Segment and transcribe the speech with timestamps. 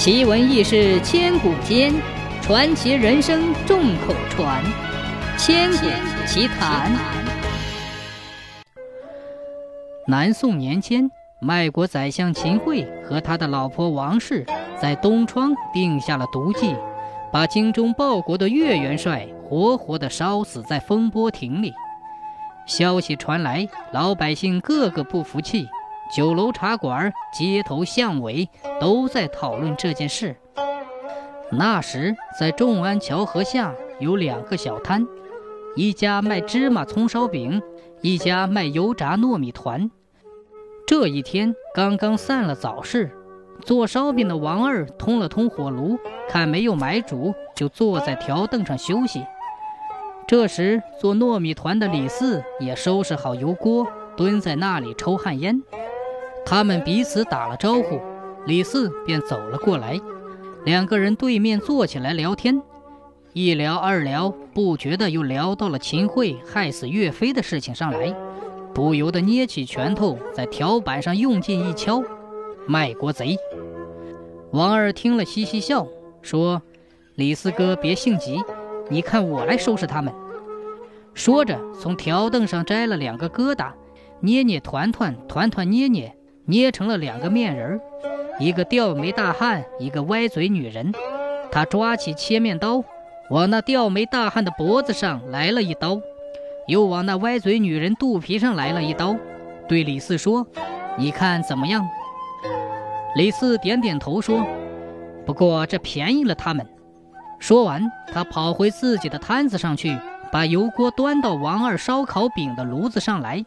[0.00, 1.92] 奇闻异事千古间，
[2.40, 4.64] 传奇人生众口传。
[5.36, 5.86] 千古
[6.26, 6.90] 奇谈。
[10.08, 14.42] 南宋年间，卖国宰相秦桧和他的老婆王氏
[14.80, 16.74] 在东窗定下了毒计，
[17.30, 21.74] 把精忠报国的岳元帅活活的烧死在风波亭里。
[22.64, 25.68] 消息传来，老百姓个个不服气。
[26.14, 28.48] 酒楼茶馆、街头巷尾
[28.80, 30.36] 都在讨论这件事。
[31.52, 35.06] 那时，在众安桥河下有两个小摊，
[35.76, 37.62] 一家卖芝麻葱烧饼，
[38.02, 39.90] 一家卖油炸糯米团。
[40.86, 43.10] 这一天刚刚散了早市，
[43.64, 45.98] 做烧饼的王二通了通火炉，
[46.28, 49.24] 看没有买主，就坐在条凳上休息。
[50.26, 55.60] 这时，做糯米团的李四也收拾好油锅，蹲在那里抽旱烟。
[56.50, 58.00] 他们彼此打了招呼，
[58.44, 60.00] 李四便走了过来，
[60.64, 62.60] 两个人对面坐起来聊天，
[63.32, 68.12] 一聊二聊，不觉得又聊到了秦桧害死岳飞的事情上来，
[68.74, 72.02] 不由得捏起拳头在条板上用劲一敲，
[72.66, 73.36] 卖国贼！
[74.50, 75.86] 王二听了嘻嘻笑，
[76.20, 76.60] 说
[77.14, 78.42] ：“李四哥别性急，
[78.88, 80.12] 你看我来收拾他们。”
[81.14, 83.70] 说着，从条凳上摘了两个疙瘩，
[84.18, 86.12] 捏捏团团，团团捏捏。
[86.50, 87.80] 捏成了两个面人，
[88.40, 90.92] 一个吊眉大汉，一个歪嘴女人。
[91.52, 92.82] 他抓起切面刀，
[93.30, 96.00] 往那吊眉大汉的脖子上来了一刀，
[96.66, 99.14] 又往那歪嘴女人肚皮上来了一刀，
[99.68, 100.44] 对李四说
[100.98, 101.88] ：“你看怎么样？”
[103.14, 104.44] 李四点点头说
[105.24, 106.66] ：“不过这便宜了他们。”
[107.38, 107.80] 说完，
[108.12, 109.96] 他跑回自己的摊子上去，
[110.32, 113.44] 把油锅端到王二烧烤饼的炉子上来。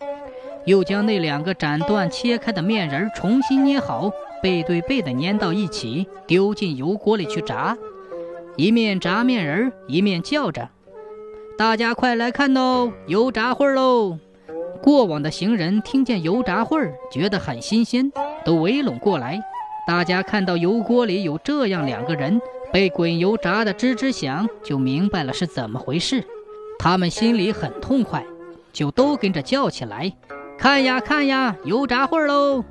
[0.65, 4.11] 又将那两个斩断切开的面人重新捏好，
[4.41, 7.77] 背对背的粘到一起，丢进油锅里去炸。
[8.55, 10.69] 一面炸面人，一面叫着
[11.57, 14.17] ：“大家快来看喽，油炸会喽！”
[14.81, 18.11] 过往的行人听见油炸会儿，觉得很新鲜，
[18.45, 19.41] 都围拢过来。
[19.87, 22.39] 大家看到油锅里有这样两个人，
[22.71, 26.23] 被滚油炸得吱吱响，就明白了是怎么回事。
[26.79, 28.25] 他们心里很痛快，
[28.71, 30.11] 就都跟着叫起来。
[30.63, 32.63] 看呀看呀，油炸会儿喽！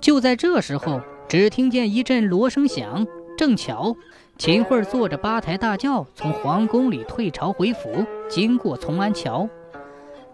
[0.00, 3.06] 就在这时候，只听见一阵锣声响。
[3.36, 3.94] 正巧
[4.38, 9.46] 秦桧坐着八抬大轿从皇宫里退朝回府，经过崇安桥。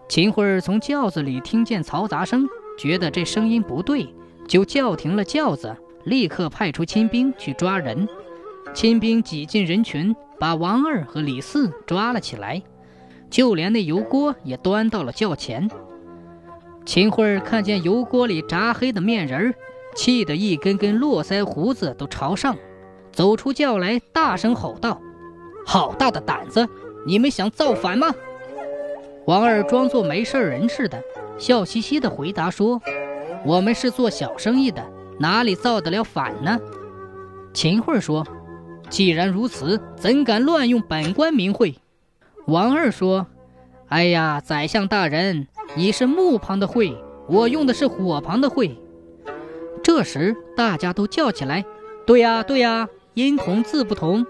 [0.07, 2.47] 秦桧从轿子里听见嘈杂声，
[2.77, 4.07] 觉得这声音不对，
[4.47, 5.75] 就叫停了轿子，
[6.05, 8.07] 立刻派出亲兵去抓人。
[8.73, 12.63] 亲兵挤进人群，把王二和李四抓了起来，
[13.29, 15.69] 就连那油锅也端到了轿前。
[16.89, 19.55] 秦桧看见油锅里炸黑的面人儿，
[19.95, 22.57] 气得一根根络腮胡子都朝上，
[23.11, 24.99] 走出轿来，大声吼道
[25.67, 26.67] ：“好大的胆子！
[27.05, 28.11] 你们想造反吗？”
[29.27, 30.99] 王二装作没事人似的，
[31.37, 32.81] 笑嘻嘻地回答说
[33.45, 34.83] ：“我们是做小生意的，
[35.19, 36.57] 哪里造得了反呢？”
[37.53, 38.25] 秦桧说
[38.89, 41.75] ：“既然如此，怎敢乱用本官名讳？”
[42.49, 43.27] 王二说
[43.89, 46.97] ：“哎呀，宰相大人。”你是木旁的会，
[47.27, 48.75] 我用的是火旁的会。
[49.83, 51.63] 这时大家都叫起来
[52.07, 54.25] ：“对呀，对呀，音同字不同。”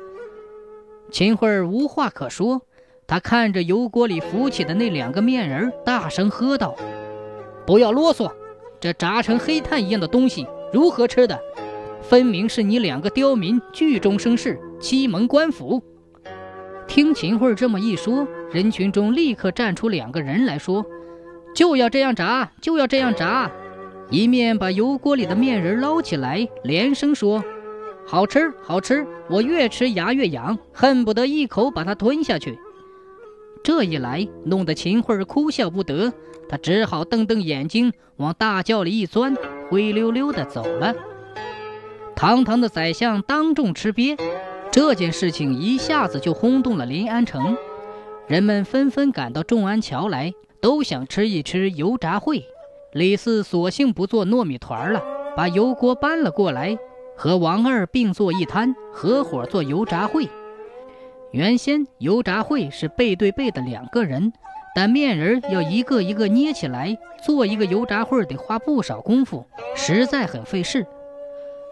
[1.10, 2.62] 秦桧无话可说，
[3.08, 6.76] 他看着油锅里浮起的那两个面人，大声喝道
[7.66, 8.32] ：“不要啰嗦！
[8.82, 11.40] 这炸成黑炭一样的东西如何吃的？
[12.02, 15.82] 分明是你两个刁民聚众生事，欺蒙官府！”
[16.86, 20.86] 听秦桧这么一说，人群中立刻站出两个人来说。
[21.60, 23.52] 就要这样炸，就要这样炸！
[24.10, 27.44] 一面把油锅里的面人捞起来，连声说
[28.08, 29.06] ：“好吃，好吃！
[29.30, 32.58] 我越吃牙越痒，恨不得一口把它吞下去。”
[33.62, 36.14] 这一来，弄得秦桧哭笑不得，
[36.48, 39.36] 他只好瞪瞪眼睛，往大轿里一钻，
[39.70, 40.96] 灰溜溜的走了。
[42.16, 44.18] 堂堂的宰相当众吃瘪，
[44.72, 47.58] 这件事情一下子就轰动了临安城，
[48.28, 50.34] 人们纷纷赶到众安桥来。
[50.62, 52.44] 都想吃一吃油炸烩，
[52.94, 55.02] 李四索性不做糯米团了，
[55.36, 56.78] 把油锅搬了过来，
[57.16, 60.28] 和王二并坐一摊，合伙做油炸烩。
[61.32, 64.34] 原先油炸烩是背对背的两个人，
[64.76, 69.46] 但面人要一个一个捏起来，做一个油炸烩得花不少功夫，
[69.76, 70.86] 实在很费事。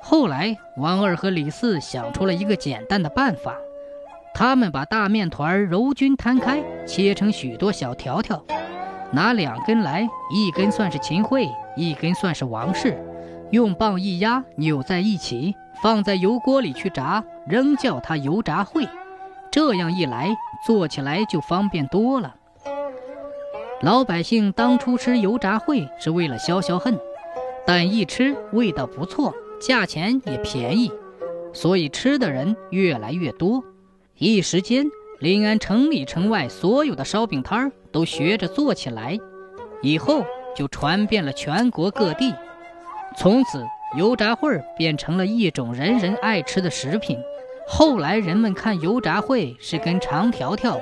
[0.02, 3.58] 后来王二和李四想出了一个简单的办法，
[4.34, 8.42] 他们把大面团揉均摊开，切成许多小条条。
[9.12, 12.98] 拿两根来，一根算是秦桧，一根算是王氏，
[13.52, 18.88] 用棒一压，扭在一起，放在油锅里去炸，仍叫它油炸烩。
[19.50, 22.36] 这样一来，做起来就方便多了。
[23.82, 27.00] 老百姓当初吃油炸烩是为了消消恨，
[27.66, 30.92] 但一吃味道不错，价钱也便宜，
[31.54, 33.64] 所以吃的人越来越多。
[34.18, 34.86] 一时间，
[35.20, 39.18] 临安城里城外所有的烧饼摊儿都学着做起来，
[39.82, 40.24] 以后
[40.56, 42.32] 就传遍了全国各地。
[43.18, 43.66] 从此，
[43.98, 47.18] 油炸烩变成了一种人人爱吃的食品。
[47.68, 50.80] 后来，人们看油炸烩是根长条条，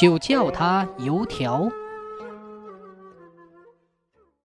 [0.00, 1.68] 就叫它油条。